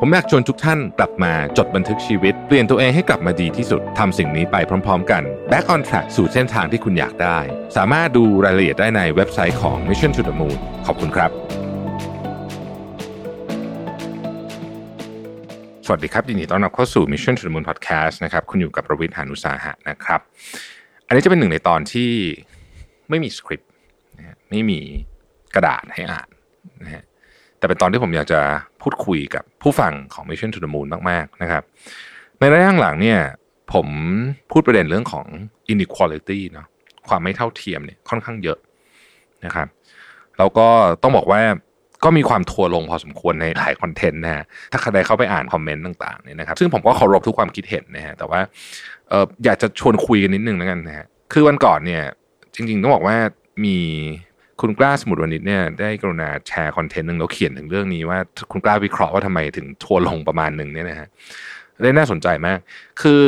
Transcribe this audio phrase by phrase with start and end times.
[0.00, 4.56] ผมอยากชวนทุกท่านกลับมาจดบันทึกชีวิต เปลี่ยนตัวเองให้กลับมาดีที่สุดทำสิ่งนี้ไป
[4.86, 7.38] พร้อม ๆ กัน Back on Track สู่เส้นทางที่คุณอยากได้
[7.76, 11.30] สามารถดูรายละเอียดได้ในเว็บไซต์ของ Mission to the Moon ขอบคุณครับ
[15.86, 20.20] สวัสดีครับยินดีต้อนรับเข้าสู่ Mission to the Moon Podcast นะครับคุณอยู่กับประวิทยานุสาหะนะครับ
[21.06, 22.10] อันนี้จะเป็นหนึ่งในตอนที่
[23.10, 23.70] ไม่มีสคริปต์
[24.50, 24.80] ไม่มี
[25.54, 26.28] กระดาษให้อ่าน
[26.82, 27.04] นะฮะ
[27.58, 28.40] แต่เป็นตอนที่ผมอยากจะ
[28.82, 31.62] พูดคุยกับผู้ฟังของ Mission to the Moon มากๆนะครับ
[32.40, 33.20] ในระยะหลังเนี่ย
[33.72, 33.86] ผม
[34.50, 35.26] พูดประเด็นเรื่องของ
[35.72, 36.66] inequality เนาะ
[37.08, 38.58] ความไม่เท่าเทียมเนี่ยค่อนข้างเยอะ
[39.44, 39.68] นะครับ
[40.38, 40.66] แล้วก็
[41.02, 41.40] ต้องบอกว่า
[42.04, 48.40] ก็มีความทัวร์ลงพอสมควรในหลายคอนเทนต์นะฮะถ้าใครเข้าไปอ่านคอมเมนต์ต่างๆเนี่ยนะครับ ซึ่งผมก็เคารพทุกความคิดเห็นนะฮะแต่ว่า
[49.08, 52.02] เอออยากจะชวนคุยกันนิดนึงแล้วกันนะฮะคือวันก่อนเนี่ย
[52.54, 53.16] จริง ๆ ต้องบอกว่า
[53.64, 53.76] มี
[54.60, 58.18] คุณกล้าสมุดวนิชเนี่ยได้กรุณาแชร์คอนเทนต์หนึ่งแล้วเขียนถึงเรื่องนี้ว่า
[58.50, 61.08] คุณกล้าวิเคราะห์ว่าทำไมถึงทัวลงประมาณหนึ่งเนี่ยนะฮะ
[61.82, 62.58] ได้น่าสนใจมาก
[63.00, 63.20] คือ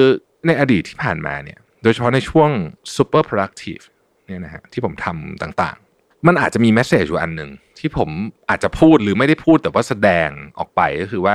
[0.46, 2.50] ในอดีตที่ผ่านมาเนี่ย โดยเฉพาะในช่วง
[2.96, 3.84] super productive
[4.26, 8.08] เนี่ยนะฮะที่ผมทำต่างๆ มันอาจจะมีแมสเซจอยู่อันหนึ่งที่ผม
[8.50, 11.34] อาจจะพูดหรือไม่ได้พูดแต่ว่าแสดงออกไปก็คือว่า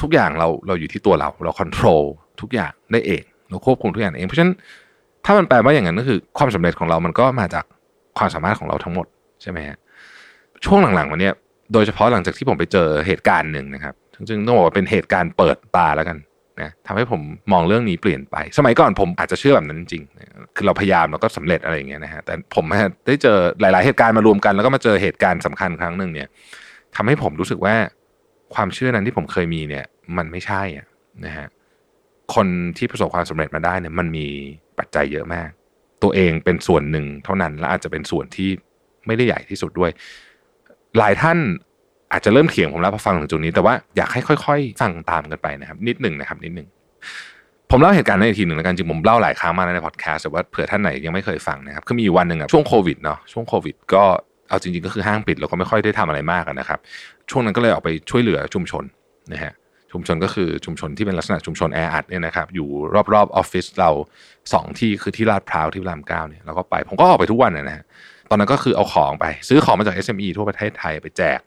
[0.00, 1.68] ทุกอย่างเราเราอยู่ที่ตัวเราเราควบคุม
[2.40, 4.54] ทุกอย่างได้เองเราควบคุมทุกอย่างเองเพราะฉะนั้น
[5.24, 7.64] ถ้ามันแปลว่าอย่างนั้นก็คือ ความสำเร็จของเรามันก็มาจาก
[8.18, 9.06] ความสามารถของเราทั้งหมด
[9.42, 9.76] ใช่ไหมฮะ
[10.64, 11.30] ช่วงหลังๆวันนี้
[11.72, 13.94] โดยเฉพาะหลังจากที่ผมไปเจอเหตุการณ์หนึ่งนะครับ
[14.28, 16.18] ซึ่งต้องบอกว่าเป็นเหตุการณ์เปิดตาแล้วกัน
[16.60, 17.20] นะทำให้ผม
[17.52, 20.02] มองเรื่องนี้เปลี่ยนไป สมัยก่อนผมอาจจะเชื่อแบบนั้นจริง
[20.56, 22.64] คือเราพยายามเราก็สำเร็จอะไรอย่างเงี้ยนะฮะ แต่ผม
[23.06, 26.28] ได้เจอหลาย ๆ เหตุการณ์มารวมกัน แล้วก็มาเจอเหตุการณ์สำคัญครั้งหนึ่งเนี่ย
[26.96, 27.76] ทำให้ผมรู้สึกว่า
[28.54, 29.84] ความเชื่อนั้นที่ผมเคยมีเนี่ย
[30.16, 30.86] มันไม่ใช่อะ
[31.24, 31.46] นะฮะ
[32.34, 32.46] คน
[32.78, 34.26] ที่ประสบความสำเร็จมาได้เนี่ยมันมี
[34.78, 35.48] ปัจจัยเยอะมาก
[36.02, 38.50] ตัวเองเป็นส่วนหนึ่งเท่านั้นและอาจจะเป็นส่วนที่
[39.08, 39.90] ไม่ได้ใหญ่ที่สุดด้วย
[40.98, 41.38] หลายท่าน
[42.12, 46.68] อาจจะเริ่มเถียงผมแล้วพอฟังถึงจุดนี้ แต่ว่าอยากให้ค่อยๆฟังตามกันไปนะครับ นิดหนึ่งนะครับ นิดหนึ่ง
[47.70, 54.04] ผมเล่าเหตุการณ์ในทีหนึ่งแล้วกันจริงผมเล่าหลายครั้งมาในพอดแคสต์แต่ว่าเผื่อท่านไหนยังไม่เคยฟังนะครับคือมีอยู่วันหนึ่งอะช่วงโควิดเนาะช่วงโควิด ก็
[54.48, 56.78] เอาจริงๆก็คือห้างปิดเราก็ไม่ค่อยได้ทำอะไรมากนะครับ
[57.30, 58.84] ช่วงนั้นก็เลยออกไปช่วยเหลือชุมชน
[59.32, 59.52] นะฮะ
[59.92, 62.68] ชุมชนก็คือชุมชนที่เป็นลักษณะชุมชนแออัดเนี่ยนะครับอยู่
[63.14, 63.90] รอบๆออฟฟิศเรา
[64.52, 67.84] สองที่คือที่ลาดพร้าวที่รามเก้าเนี่ยเราก็ไปผมก็ออกไปทุกวันนะฮะ
[68.30, 71.40] ตอนนั้นก็คือเอาของไป ซื้อของมาจาก SME ทั่วประเทศไทยไปแจก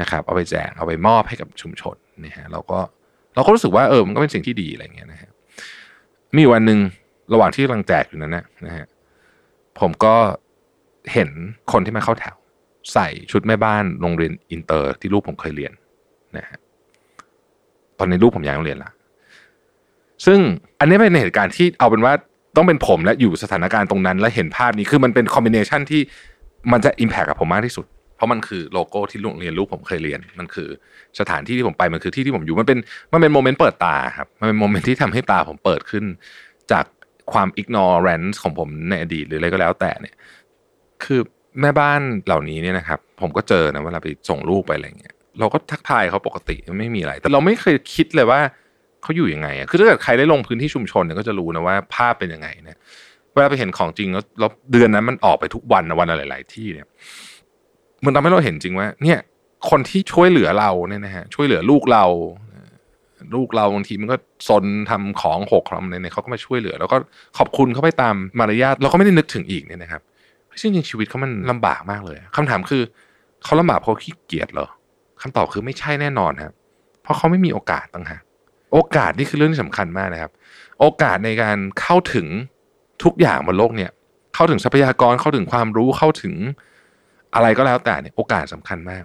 [0.00, 2.78] นะครับ เอาไปแจกเอาไปมอบให้กับชุมชนนี่ฮะเราก็
[3.34, 5.30] เราก็รู้สึกว่าเออมันก็เป็นสิ่งที่ดีอะไรเงี้ยนะฮะ
[6.36, 6.78] มีวันหนึ่ง
[7.32, 8.86] ระหว่างที่กำลังแจกอยู่นั้นนะนะฮะ
[9.80, 10.14] ผมก็
[11.12, 11.30] เห็น
[11.72, 12.36] คนที่มาเข้าแถว
[12.92, 15.72] ใส่ชุดแม่บ้านโรงเรียนอินเตอร์ที่ลูกผมเคยเรียน
[16.36, 16.58] นะฮะ
[17.98, 18.90] ตอนนี้ลูกผมย้ายโรงเรียนละ
[20.26, 20.38] ซึ่ง
[20.80, 22.12] อันนี้เป็นเหตุการณ์ที่เอาเป็นว่า
[22.56, 26.00] ต้องเป็นผมและอยู่สถานการณ์ตรงนั้น และเห็นภาพนี้คือมันเป็น combination ที่
[26.72, 27.86] มันจะ impact กับผมมากที่สุด
[28.16, 30.68] เพราะมันคือโลโก้ที่โรงเรียนลูกผมเคยเรียน มันคือ
[31.20, 32.78] สถานที่ที่ผมไปมันคือที่ที่ผมอยู่มันเป็น
[33.12, 36.04] มันเป็น moment เปิดตาครับมันเป็น moment ที่ทำให้ตาผมเปิดขึ้น
[36.72, 36.84] จาก
[37.32, 40.14] ความ ignorance ของผมในอดีตหรืออะไรก็แล้วแต่เนี่ย
[41.04, 41.20] คือ
[41.60, 48.40] แม่บ้านเหล่านี้เนี่ยนะครับ ผมก็เจอนะเวลาไปส่งลูกไปอะไรเงี้ยเราก็ทักทายเขาปกติไม่มีอะไร แต่เราไม่เคยคิดเลยว่า
[49.02, 52.78] เขาอยู่ยังไงอะคือถ้าเกิดใครได้ลงพื้นที่ชุมชนเนี่ยก็จะรู้นะว่าภาพเป็นยังไงเนี่ย
[53.32, 56.86] เวลาไปเห็นของจริงแล้วเดือนนั้นมันออกไปทุกวันนะวันละหลาย ๆ ที่เนี่ย
[58.04, 59.18] มันทำให้เราเห็นจริงว่า เนี่ย
[59.70, 62.04] คนที่ช่วยเหลือเราเนี่ยนะฮะช่วยเหลือลูกเรา
[63.34, 64.16] ลูกเราบางทีมันก็
[64.48, 66.96] ซนทำของหกทำอะไรเนี่ยเขาก็มาช่วยเหลือ แล้วก็
[67.38, 70.02] ขอบคุณเขาไปตามมารยาทเราก็ไม่ได้นึกถึงอีกเนี่ยนะครับ
[70.60, 72.82] ซึ่งจริงชีวิตเขามันลำบากมากเลยคำถามคือ
[73.44, 74.68] เขาลำบากเพราะขี้เกียจเหรอ
[75.22, 76.52] คำตอบคือไม่ใช่แน่นอนครับ
[77.02, 78.22] เพราะเขาไม่มีโอกาสต่างหาก
[78.72, 80.32] โอกาสนี่คือเรื่องที่สำคัญมากนะครับ
[80.80, 82.26] โอกาสในการเข้าถึง
[83.04, 83.90] ทุกอย่างบนโลกเนี่ย
[84.34, 86.34] เข้าถึงทรัพยากรเข้าถึงความรู้เข้าถึง
[87.34, 89.04] อะไรก็แล้วแต่เนี่ยโอกาสสำคัญมาก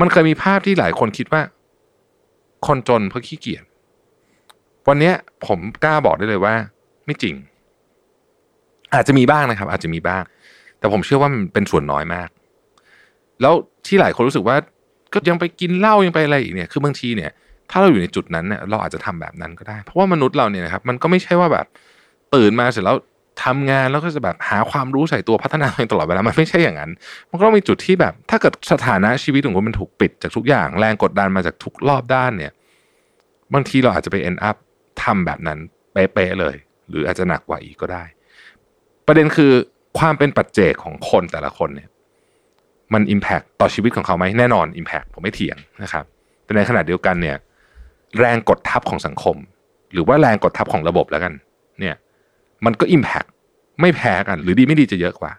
[0.00, 1.42] มันเคยมีภาพที่หลายคนคิดว่า
[2.66, 3.64] คนจนเพราะขี้เกียจ
[4.88, 5.12] วันนี้
[5.46, 6.54] ผมกล้าบอกได้เลยว่า
[7.06, 7.34] ไม่จริง
[8.94, 10.22] อาจจะมีบ้างนะครับ อาจจะมีบ้าง
[10.78, 12.28] แต่ผมเชื่อว่ามันเป็นส่วนน้อยมาก
[13.40, 13.54] แล้ว
[13.86, 14.56] ที่หลายคนรู้สึกว่า
[15.12, 17.30] ก็ยังไปกินเหล้ายังไปอะไรอีกเนี่ยคือบางทีเนี่ย
[17.70, 21.66] ถ้าเราอยู่ในจุดนั้นเนี่ยเราอาจจะทำแบบนั้นก็ได้ เพราะว่ามนุษย์เราเนี่ยนะครับมันก็ไม่ใช่ว่าแบบ
[22.34, 22.96] ตื่นมาเสร็จแล้ว
[23.44, 26.90] ทำงานแล้วก็จะแบบหาความรู้ใส่ตัวพัฒนาตัวเองตลอดเวลามันไม่ใช่อย่างนั้น
[27.30, 32.52] มันก็ต้องมีจุดที่แบบ ถ้าเกิดสถานะชีวิตของคุณมันถูกปิดจากทุกอย่างแรงกดดันมาจากทุกรอบด้านเนี่ย
[33.54, 34.56] บางทีเราอาจจะไป end up
[35.02, 35.58] ทำแบบนั้น
[35.92, 36.56] เป๊ะๆเลย
[36.88, 38.04] หรืออาจจะหนักกว่าอีกก็ได้
[39.06, 39.52] ประเด็นคือ
[39.98, 41.88] ความเป็นปัจเจกของคนแต่ละคนเนี่ย
[42.94, 46.04] มัน Impact ต่อชีวิตของเขาไหมแน่นอน Impact ผมไม่เถียงนะครับ
[46.44, 47.36] แต่ในขณะเดียวกันเนี่ย
[48.18, 49.36] แรงกดทับของสังคม
[49.92, 51.32] หรือว่าแรงกดทับของระบบแล้วกัน
[51.80, 51.94] เนี่ย
[52.64, 53.28] มันก็ Impact
[53.80, 55.32] ไม่แพ้กัน หรือดีไม่ดีจะเยอะกว่า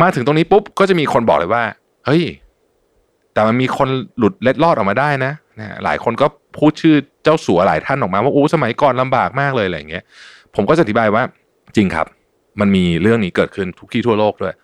[0.00, 1.62] มาถึงตรงนี้ปุ๊บก็จะมีคนบอกเลยว่า
[2.06, 2.22] เฮ้ย
[3.32, 3.88] แต่มันมีคน
[4.18, 6.26] หลุดเล็ดลอดออกมาได้นะนะหลายคนก็
[6.56, 6.94] พูดชื่อ
[7.24, 10.04] เจ้าสัวหลายท่านออกมาว่าโอ้สมัยก่อนลำบากมากเลยอะไรอย่างเงี้ย
[10.54, 11.22] ผมก็จะอธิบายว่า
[11.76, 12.06] จริงครับ
[12.60, 14.54] มันมีเรื่องนี้เกิดขึ้นทุกที่ทั่วโลกด้วย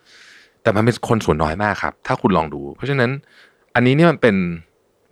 [0.61, 3.11] แต่มันเป็นคนส่วนน้อยมากครับ ถ้าคุณลองดู เพราะฉะนั้น
[3.75, 4.35] อันนี้เนี่ยมันเป็น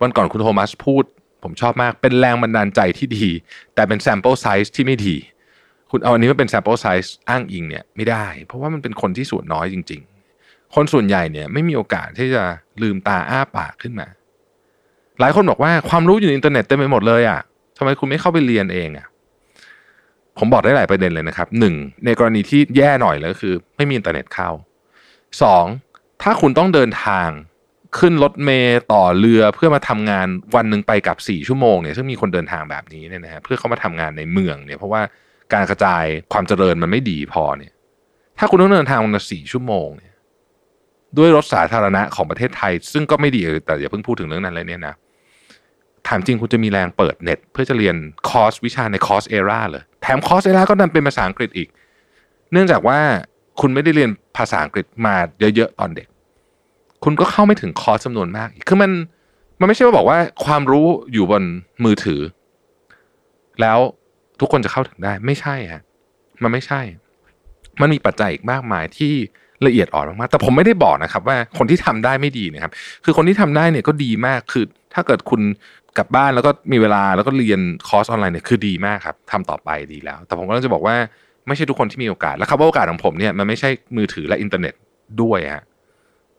[0.02, 1.04] วันก่อนคุณโทมัสพูด
[1.44, 3.28] ผมชอบมากเป็นแรงบันดาลใจที่ดี
[3.74, 5.16] แต่เป็น sample size ที่ไม่ดี
[5.90, 10.00] คุณเอาอันนี้มาเป็น sample size อ้างอิงเนี่ยไม่ได้ เพราะว่ามันเป็นคนที่ส่วนน้อยจริง
[10.36, 12.42] ๆ คนส่วนใหญ่เนี่ยไม่มีโอกาสที่จะ
[12.82, 14.08] ลืมตาอ้าปากขึ้นมา
[15.20, 17.40] หลายคนบอกว่าความรู้อยู่ในอินเทอร์เน็ตเต็มไปหมดเลยอะ
[17.78, 19.06] ทำไมคุณไม่เข้าไปเรียนเองอะ
[20.38, 21.74] ผมบอกได้หลายประเด็นเลยนะครับหนึ่ง
[22.04, 24.50] ในกรณีที่แย่หน่อยเลยก็คือ ไม่มีอินเทอร์เน็ตเข้า
[25.42, 25.64] สอง
[26.22, 27.28] ถ้าคุณต้องเดินทาง
[27.98, 35.02] ขึ้นรถเมล์ต่อเรือเพื่อมาทำงานวันหนึ่งไปกับสี่ชั่วโมงเนี่ยซึ่งมีคนเดินทางแบบนี้เนี่ยนะฮะเพื่อเขามาทำงานในเมืองเนี่ยเพราะว่า
[35.52, 37.72] การกระจายความเจริญมันไม่ดีพอเนี่ย
[38.38, 40.12] ถ้าคุณต้องเดินทางวันละสี่ชั่วโมงเนี่ย
[41.18, 44.94] ด้วยรถสาธารณะของประเทศไทย ซึ่งก็ไม่ดีแต่อย่าเพิ่งพูดถึงเรื่องนั้นเลยเนี่ยนะ
[46.08, 47.96] ถามจริงคุณจะมีแรงเปิดเน็ต เพื่อจะเรียน
[48.28, 51.68] คอร์สวิชาใน Coursera เลยแถม Coursera ก็ดันเป็นภาษาอังกฤษอีก
[52.52, 52.98] เนื่องจากว่า
[53.60, 55.14] คุณไม่ได้เรียนภาษาอังกฤษมา
[55.56, 56.06] เยอะๆตอนเด็ก
[57.04, 58.90] คุณก็เข้าไม่ถึงคอร์สจำนวนมากอีกคือมัน
[59.60, 61.42] มันไม่ใช่ว่าบอกว่าความรู้อยู่บน
[61.84, 62.20] มือถือ
[63.60, 63.78] แล้ว
[64.40, 65.82] ทุกคนจะเข้าถึงได้ ไม่ใช่ฮะ
[66.42, 66.80] มันไม่ใช่
[67.80, 69.12] มันมีปัจจัยอีกมากมายที่
[69.66, 72.72] ละเอียดอ่อนมากๆแต่ผมไม่ได้บอกนะครับ ว่าคนที่ทำได้ไม่ดีนะครับ
[73.04, 74.64] คือคนที่ทำได้เนี่ยก็ดีมากคือ
[74.94, 75.40] ถ้าเกิดคุณ
[75.98, 80.96] กลับบ้านแล้วก็มีเวลาแล้วก็เรียนคอร์สออนไลน์เนี่ยคือดีมากครับทำต่อไปดีแล้ว แต่ผมก็ต้องจะบอกว่า
[81.46, 84.74] ไม่ใช่ทุกคนที่มีโอกาส และคำว่าโอกาสของผมเนี่ยมันไม่ใช่มือถือและอินเทอร์เน็ต
[85.22, 85.64] ด้วยฮะ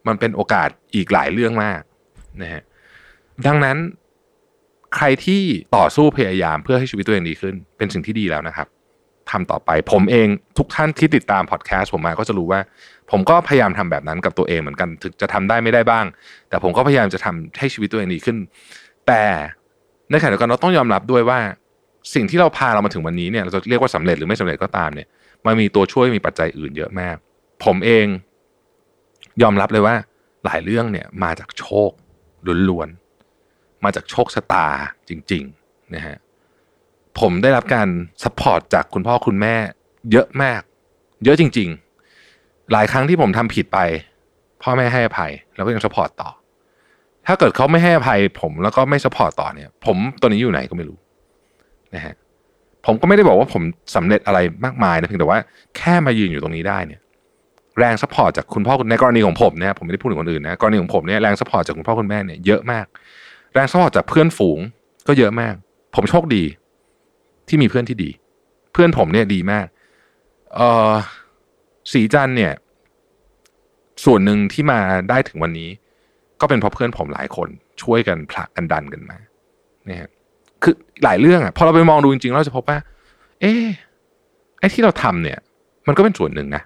[0.08, 1.82] มันเป็นโอกาสอีกหลายเรื่องมาก
[2.42, 2.64] นะฮะ
[3.48, 3.78] ดังนั้น
[4.96, 5.42] ใครที่
[5.76, 8.68] ต่อสู้พยายามเพื่อให้ชีวิตตัวเองดีขึ้น เป็นสิ่งที่ดีแล้วนะครับ
[9.32, 12.60] ทำต่อไปผมเองทุกท่านที่ติดตามพอดแคสต์ผมมาก็จะรู้ว่า
[13.12, 16.06] ผมก็พยายามทำแบบนั้นกับตัวเองเหมือนกันถึงจะทำได้ไม่ได้บ้าง
[16.50, 18.38] แต่ผมก็พยายามจะทำให้ชีวิตตัวเองดีขึ้น
[19.08, 19.24] แต่
[20.12, 21.40] ในขณะเดียวกันเราต้องยอมรับด้วยว่า
[22.14, 25.08] สิ่งที่เราพาเรามาถึงวันนี้เนี่ยเราจะเรียกว่าสำเร็จหรือไม่สำเร็จก็ตามเนี่ย
[25.46, 27.16] มันมีตัวช่วยมีปัจจัยอื่นเยอะมาก
[27.66, 28.06] ผมเอง
[29.42, 29.96] ยอมรับเลยว่า
[30.46, 31.92] หลายเรื่องเนี่ยมาจากโชค
[32.70, 34.68] ล้วนๆมาจากโชคชะตา
[35.10, 36.18] จริงๆนะฮะ
[37.20, 37.88] ผมได้รับการ
[38.24, 39.56] support จากคุณพ่อคุณแม่
[40.12, 40.62] เยอะมาก
[41.24, 41.70] เยอะจริง
[42.20, 43.80] ๆ หลายครั้งที่ผมทำผิดไป
[44.64, 46.30] พ่อแม่ให้อภัย แล้วก็ยัง support ต่อ
[47.28, 50.98] ถ้าเกิดเขาไม่ให้อภัย ผมแล้วก็ไม่ support ต่อเนี่ย ผมตัวนี้อยู่ไหนก็ไม่รู้
[51.96, 52.16] นะฮะ
[52.86, 53.64] ผมก็ไม่ได้บอกว่าผม
[53.96, 55.40] สำเร็จอะไรมากมายนะเพียงแต่ว่า
[55.78, 57.02] แค่มายืนอยู่ตรงนี้ได้เนี่ย
[57.80, 62.86] แรง support จากคุณพ่อคุณในกรณีของผมเนี่ยผมไม่ได้พูดถึงคนอื่นนะกรณีของผมเนี่ยแรง support จากคุณพ่อคุณแม่เนี่ยเยอะมาก
[63.54, 64.60] แรง support จากเพื่อนฝูง
[65.08, 65.54] ก็เยอะมาก
[65.96, 66.44] ผมโชคดี
[67.48, 68.10] ที่มีเพื่อนที่ดี
[68.74, 69.66] เพื่อนผมเนี่ยดีมาก
[70.56, 70.94] เออ
[71.92, 72.54] ศรีจันทร์เนี่ย
[74.06, 74.80] ส่วนหนึ่งที่มา
[75.10, 75.70] ได้ถึงวันนี้
[76.42, 77.50] ก็เป็นเพราะเพื่อนผมหลายคน
[77.82, 79.18] ช่วยกันผลักกันดันกันมา
[79.86, 80.10] เนี่ย
[80.64, 80.74] คือ
[81.04, 82.78] หลายเรื่องอะพอเราไปมองดูจริงๆเราจะพบว่า
[83.42, 83.54] เอ๊
[84.60, 85.40] ไอ้ที่เราทำเนี่ย
[85.88, 86.64] มันก็เป็นส่วนหนึ่งนะ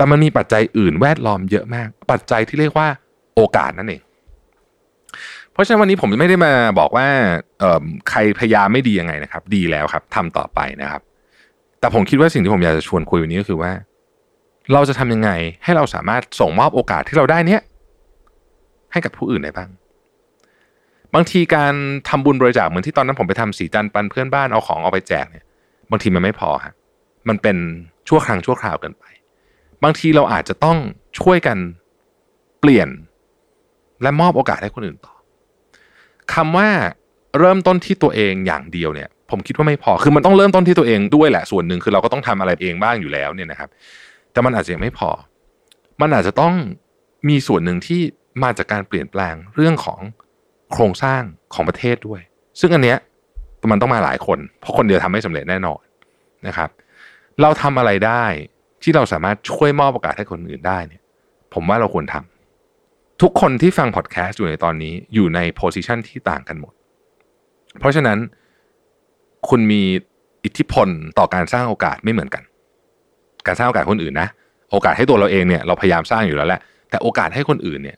[0.00, 2.88] แต่มันมีปัจจัยอื่นแวดล้อมเยอะมาก ปัจจัยที่เรียกว่า
[3.34, 4.02] โอกาสนั่นเอง
[5.52, 7.06] เพราะฉะนั้นวันนี้ผมไม่ได้มาบอกว่า
[8.10, 11.02] ใครพยายามไม่ดียังไงนะครับ ดีแล้วครับทำต่อไปนะครับ
[11.80, 13.72] แต่ผมคิดว่าสิ่งที่ผมอยากจะชวนคุยวันนี้ก็คือว่า
[14.72, 15.30] เราจะทำยังไง
[15.64, 17.60] ให้เราสามารถส่งมอบโอกาสที่เราได้เนี้ย
[18.92, 19.70] ให้กับผู้อื่นได้บ้าง
[21.14, 21.74] บางทีการ
[22.08, 25.44] ทำบุญบริจาคเหมือนที่ตอนนั้นผมไปทำสีจันปันเพื่อนบ้านเอาของเอาไปแจกเนี่ย
[25.90, 26.74] บางทีมันไม่พอฮะ
[27.28, 27.56] มันเป็น
[28.08, 29.04] ชั่วครั้งชั่วคราวเกินไป
[29.84, 30.78] บางทีเราอาจจะต้อง
[31.20, 31.58] ช่วยกัน
[32.60, 32.88] เปลี่ยน
[34.02, 35.14] และมอบโอกาสให้คนอื่นต่อ
[36.34, 36.68] คำว่า
[37.38, 43.68] เริ่มต้นที่ตัวเองอย่างเดียวเนี่ย ผมคิดว่าไม่พอคือมันต้องเริ่มต้นที่ตัวเองด้วยแหละส่วนหนึ่งคือเราก็ต้องทำอะไรเองบ้างอยู่แล้วเนี่ยนะครับ
[44.32, 45.10] แต่มันอาจจะยังไม่พอ
[46.00, 46.54] มันอาจจะต้อง
[47.28, 48.00] มีส่วนหนึ่งที่
[48.42, 50.00] มาจากการเปลี่ยนแปลงเรื่องของ
[50.72, 51.22] โครงสร้าง
[51.54, 52.20] ของประเทศด้วย
[52.60, 52.98] ซึ่งอันเนี้ย
[53.70, 55.80] มันต้องมาหลายคน เพราะคนเดียวทำไม่สำเร็จแน่นอน
[56.46, 56.70] นะครับ
[57.40, 58.24] เราทำอะไรได้
[58.82, 61.02] ที่เราสามารถช่วยมอบโอกาสให้คนอื่นได้เนี่ย
[61.54, 66.72] ผมว่าเราควรทำทุกคนที่ฟังพอดแคสต์อยู่ในตอนนี้อยู่ในโพสิชันที่ต่างกันหมด
[67.78, 68.18] เพราะฉะนั้น
[69.48, 69.82] คุณมี
[70.44, 72.42] อิทธิพลต่อการสร้างโอกาสไม่เหมือนกัน
[73.46, 74.28] การสร้างโอกาสคนอื่นนะ
[74.70, 76.60] โอกาสให้ตัวเราเองเนี่ยเราพยายามสร้างอยู่แล้วแหละ
[76.90, 77.96] แต่โอกาสให้คนอื่นเนี่ย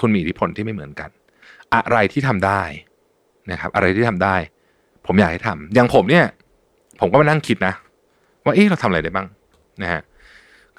[0.00, 1.10] คุณมีอิทธิพลที่ไม่เหมือนกัน
[1.74, 2.62] อะไรที่ทำได้
[3.50, 4.36] นะครับ อะไรที่ทำได้
[5.06, 6.26] ผมอยากให้ทำอย่างผมเนี่ย
[7.00, 7.74] ผมก็มานั่งคิดนะ
[8.44, 9.26] ว่าเอ๊ะเราทำอะไรได้บ้าง
[9.82, 10.00] นะฮะ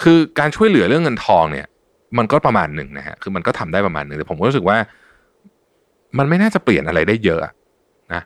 [0.02, 1.68] คือการช่วยเหลือเรื่องเงินทองเนี่ย
[2.18, 4.78] มันก็ประมาณหนึ่งนะฮะคือมันก็ทำได้ประมาณหนึ่งแต่ผมก็รู้สึกว่า
[6.18, 7.40] มันไม่น่าจะเปลี่ยนอะไรได้เยอะ
[8.14, 8.22] นะ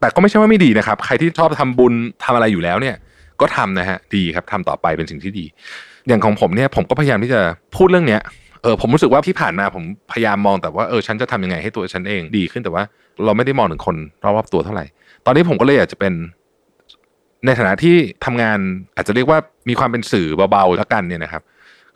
[0.00, 1.94] แต่ก็ไม่ใช่ว่าไม่ดีนะครับ ใครที่ชอบทำบุญ
[2.24, 2.96] ทำอะไรอยู่แล้วเนี่ย
[3.40, 5.44] ก็ทำนะฮะดีครับทำต่อไปเป็นสิ่งที่ดี
[6.08, 7.40] อย่างของผมเนี่ยผมก็พยายามที่จะ
[7.76, 8.20] พูดเรื่องเนี้ย
[8.62, 12.82] เออผมรู้สึกว่าที่ผ่านมาผมพยายามมองแต่ว่าเออฉันจะทำยังไงให้ตัวฉันเองดีขึ้นแต่ว่า
[13.24, 14.84] เราไม่ได้มองถึงคนรอบๆตัวเท่าไหร่
[15.26, 16.12] ตอนนี้ผมก็เลยอยากจะเป็น
[17.46, 18.58] ในฐานะที่ทำงาน
[18.96, 21.42] อาจจะเรียกว่ามีความเป็นสื่อเบาๆแล้วกันเนี่ยนะครับ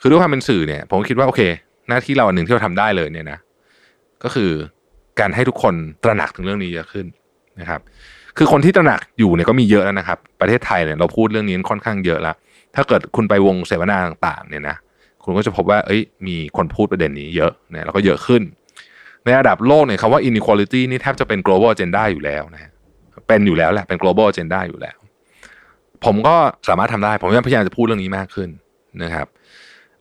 [0.01, 1.41] คือด้วยความเป็นสื่อเนี่ย ผมคิดว่าโอเค
[1.89, 3.39] หน้าที่เราอันหนึ่งที่เราทำได้เลยเนี่ยนะ
[4.23, 4.51] ก็คือ
[5.21, 7.07] การให้ทุกคนตระหนักถึงเรื่องนี้เยอะขึ้น
[7.61, 7.81] นะครับ
[8.39, 12.37] คือคนที่ตระหนักอยู่เนี่ยก็มีเยอะแล้วนะครับ ประเทศไทยเนี่ยเราพูดเรื่องนี้ค่อนข้างเยอะแล้ว
[12.75, 14.77] ถ้าเกิดคุณไปวงเสวนาต่างๆเนี่ยนะ
[15.25, 18.43] คุณก็จะพบว่า เอ้ย มีคนพูดประเด็นนี้เยอะนะแล้วก็เยอะขึ้น
[19.25, 22.71] ในระดับโลกเนี่ยคำว่า inequality นี่แทบจะเป็น global agenda อยู่แล้วนะ
[23.29, 24.97] เป็นอยู่แล้วแหละเป็น global agenda อยู่แล้ว
[26.05, 26.37] ผมก็
[26.69, 28.49] สามารถทำได้ ผมพยายามจะพูดเรื่องนี้มากขึ้น
[29.03, 29.27] นะครับ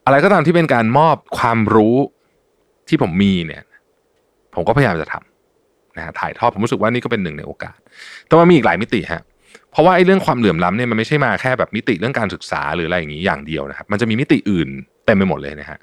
[0.05, 1.95] อะไรก็ตามที่เป็นการมอบความรู้
[2.89, 3.63] ที่ผมมีเนี่ย
[4.55, 7.77] ผมก็พยายามจะทำนะถ่ายทอดผมรู้สึกว่านี่ก็เป็นหนึ่งในโอกาส
[8.27, 9.23] แต่ว่ามีอีกหลายมิติฮะ
[9.71, 14.67] เพราะว่าไอ้เรื่องความเหลื่อมล้ำเนี่ยมันไม่ใช่มาแค่แบบมิติเรื่องการศึกษาหรืออะไรอย่างนี้อย่างเดียวนะครับ มันจะมีมิติอื่น
[15.05, 15.79] เต็มไปหมดเลยนะฮะ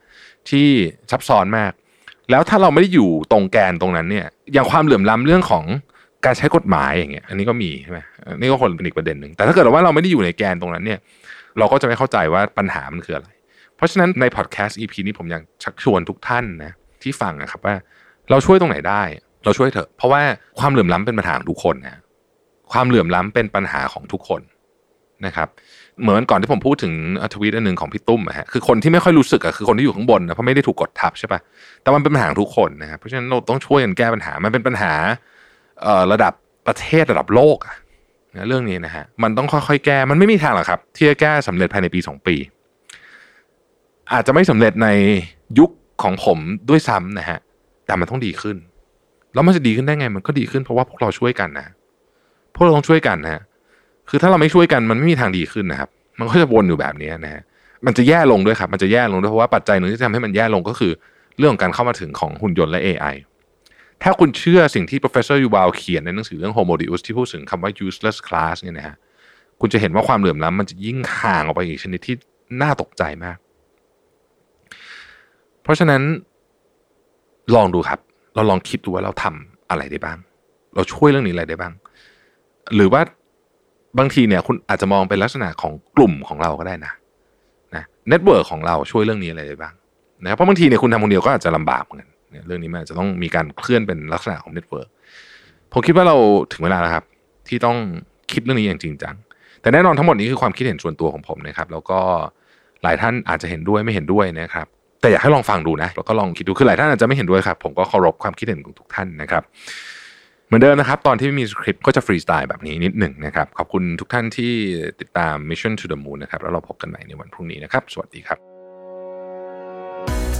[0.48, 0.68] ที่
[1.10, 1.72] ซับซ้อนมาก
[2.30, 5.64] แล้วถ้าเราไม่ได้อยู่ตรงแกนตรงนั้นเนี่ย อย่างความเหลื่อมล้ำเรื่องของ
[6.24, 7.98] การใช้กฎหมายอย่างเงี้ย อันนี้ก็มีใช่ไหม
[8.40, 10.98] นี่ก็คนเป็นอีกประเด็นหนึ่งแต่ถ้าเกิดว่าเราไม่ได้อยู่ในแกนตรงนั้นเนี่ย
[11.58, 13.28] เราก็จะไม่เข้าใจว่าปัญหามันคืออะไร
[13.76, 17.74] เพราะฉะนั้นในพอดแคสต์ EP นี้ผมอยากชักชวนทุกท่านนะที่ฟังนะครับว่า
[18.30, 19.02] เราช่วยตรงไหนได้
[19.44, 20.20] เราช่วยเถอะ เพราะว่า
[20.58, 22.00] ความเหลื่อมล้ำเป็นปัญหาของทุกคนนะ
[22.72, 24.40] ความเหลื่อมล้ำเป็นปัญหาของทุกคน
[25.26, 25.48] นะครับ
[26.02, 26.92] เหมือนก่อนที่ผมพูดถึง
[27.34, 31.40] ทวีตอันหนึ่งของพี่ตุ้มอะฮะคือคนที่ไม่ค่อยรู้สึกอะคือคนที่อยู่ข้างบนนะเพราะไม่ได้ถูกกดทับใช่ปะ
[31.82, 34.92] แต่มันเป็นปัญหาทุกคนนะครับเพราะฉะนั้นเราต้องช่วยกันแก้ปัญหามันเป็นปัญหา
[36.12, 36.32] ระดับ
[36.66, 37.74] ประเทศระดับโลกอะ
[38.48, 42.36] เรื่องนี้นะฮะมันต้องค่อยๆแก้มันไม่มีทางหรอกครับ ที่จะแก้สำเร็จภายในปีสองปี
[44.12, 44.88] อาจจะไม่สำเร็จใน
[45.58, 45.70] ยุค
[46.02, 47.38] ของผมด้วยซ้ำนะฮะ
[47.86, 48.56] แต่มันต้องดีขึ้น
[49.34, 51.66] แล้วมันจะดีขึ้นได้ไง มันก็ดีขึ้นเพราะว่าพวกเราช่วยกันนะ
[52.54, 53.42] พวกเราต้องช่วยกันนะฮะ
[54.08, 57.42] คือถ้าเราไม่ช่วยกันมันไม่มีทางดีขึ้นนะครับ มันก็จะวนอยู่แบบนี้นะฮะ
[57.86, 60.92] มันจะแย่ลงด้วยครับ มันจะแย่ลงด้วยเพราะว่าปัจจัยหนึ่งที่ทำให้มันแย่ลงก็คือ
[61.38, 63.14] เรื่องของการเข้ามาถึงของหุ่นยนต์และ AI
[64.02, 68.96] ถ้าคุณเชื่อสิ่งที่ professor Yuval เขียนในหนังสือเรื่อง Homo Deus ที่พูดถึงคำว่า useless class เนี่ยนะฮะ
[69.60, 72.16] คุณจะเห็นว่าความเหลื่อมล้ำมันจะยิ่งห่างออกไปอีกชนิดที่
[72.62, 73.38] น่าตกใจมาก
[75.62, 76.02] เพราะฉะนั้น
[77.54, 78.00] ลองดูครับ
[78.34, 80.18] เราลองคิดดูว่าเราทำอะไรได้บ้าง
[80.74, 81.72] เราช่วยเรื่องนี้อะไรได้บ้าง
[82.74, 83.02] หรือว่า
[83.98, 86.92] บางทีเนี่ยคุณอาจจะมองเป็นลักษณะของกลุ่มของเราก็ได้นะ
[87.74, 89.74] นะ network ของเราช่วยเรื่องนี้อะไรได้บ้าง
[90.24, 92.10] นะเพราะบางทีเนี่ยคุณทำคนเดียวก็อาจจะลำบากเหมือนกัน
[92.46, 94.88] เรื่องนี้มันจะต้องมีการเคลื่อนเป็นลักษณะของ network
[95.72, 96.16] ผมคิดว่าเรา
[96.52, 97.04] ถึงเวลาแล้วครับ
[97.48, 97.76] ที่ต้อง
[98.32, 99.14] คิดเรื่องนี้อย่างจริงจัง
[99.62, 102.00] แต่แน่นอนทั้งหมดนี้คือความคิดเห็นส่วนตัวของผมนะครับ แล้วก็
[102.82, 104.66] หลายท่านอาจจะเห็นด้วยไม่เห็นด้วยนะครับ
[105.00, 109.42] แต่อยากให้ลองฟังดูนะแล้วก็ลองคิดดูคือหลายท่านอาจจะไม่เห็นด้วยครับ ผมก็เคารพความคิดเห็นของทุกท่านนะครับ
[110.46, 114.52] เหมือนเดิมนะครับ ตอนที่ไม่มีสคริปต์ก็จะฟรีสไตล์แบบนี้นิดหนึ่งนะครับ ขอบคุณทุกท่านที่
[115.00, 118.38] ติดตาม Mission to the Moon นะครับแล้วเราพบกันใหม่ในวันพรุ่งนี้นะครับ สวัสดีครับ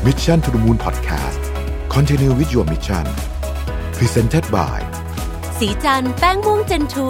[0.06, 1.42] Mission to the Moon Podcast
[1.90, 3.04] Continue with your mission
[3.98, 4.78] Presented by
[5.58, 7.08] สีจันแป้งม่วงเจนทู